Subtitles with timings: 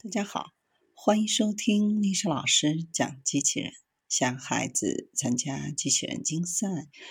[0.00, 0.52] 大家好，
[0.94, 3.72] 欢迎收听历史老师讲机器人。
[4.08, 6.68] 想孩子参加机器人竞赛、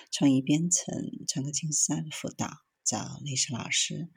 [0.10, 0.96] 创意编程、
[1.28, 2.50] 创客竞赛的辅导，
[2.86, 4.10] 找历史老师。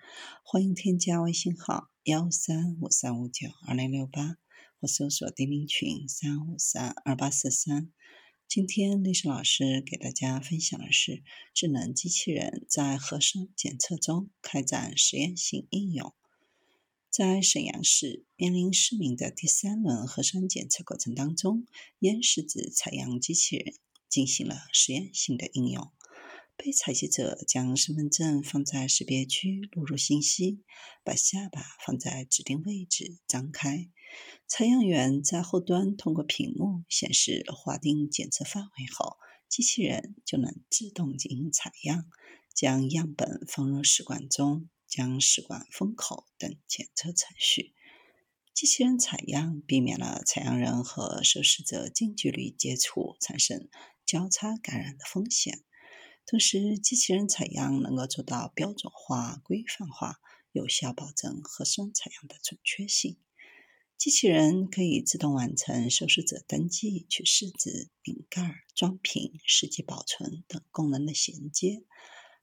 [0.44, 4.36] 欢迎添加微信号幺三五三五九二零六八，
[4.78, 7.90] 或搜索钉钉群三五三二八四三。
[8.46, 16.14] 今天历史老师给大家分享的是智能机器人在核酸检测中开展实验性应用。
[17.20, 21.66] 在沈阳市面临市民的第三轮核酸检测过程当中，
[21.98, 23.74] 咽拭子采样机器人
[24.08, 25.92] 进行了实验性的应用。
[26.56, 30.62] 被采集者将身份证放在识别区，录入信息，
[31.04, 33.90] 把下巴放在指定位置张开，
[34.48, 42.06] 采样员在后端通过屏幕显示划定检测范围后，机器人就能自动进行采样，
[42.54, 44.70] 将样本放入试管中。
[44.90, 47.72] 将试管封口等检测程序，
[48.52, 53.68] 机器人采样避免了采样人和受试者近距离接触产生
[54.04, 55.62] 交叉感染的风险。
[56.26, 60.20] 同时，机器人采样能够做到标准化、规范化，
[60.52, 63.16] 有效保证核酸采样的准确性。
[63.96, 71.84] 机器人可以自动完成受试者登记、取试纸、顶盖、装瓶、实际保存等功能的衔接。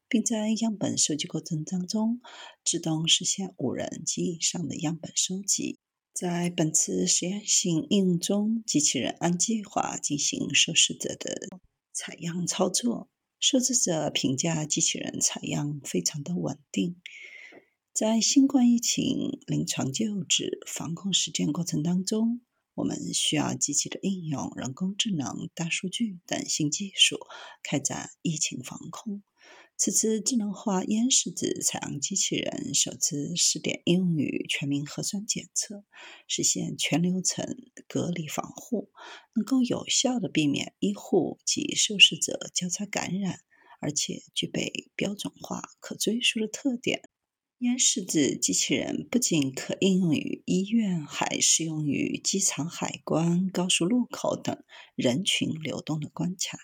[0.09, 2.21] 并在样本收集过程当中，
[2.63, 5.79] 自动实现五人及以上的样本收集。
[6.13, 11.47] 在本次实验性应用中，机器人按计划进行受试者的
[11.93, 13.09] 采样操作。
[13.39, 16.99] 受试者评价机器人采样非常的稳定。
[17.93, 22.41] 在新冠疫情临床救治、防控实践过程当中，
[22.73, 27.19] 我们需要积极的应用人工智能、大数据等新技术，
[27.61, 29.21] 开展疫情防控。
[29.79, 35.85] 此次智能化咽拭子采样机器人首次试点应用于全民核酸检测，
[36.27, 37.55] 实现全流程
[37.87, 38.89] 隔离防护，
[39.35, 43.41] 能够有效的避免医护及受试者交叉感染，
[43.79, 47.09] 而且具备标准化、可追溯的特点。
[47.59, 54.63] 咽拭子机器人不仅可应用于医院，还适用于机场、海关、高速路口等
[54.95, 56.57] 人群流动的关卡。